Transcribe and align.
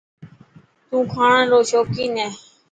تون 0.87 1.01
کاڻ 1.13 1.37
رو 1.51 1.59
شوڪين 1.69 2.11
هي؟ 2.21 2.29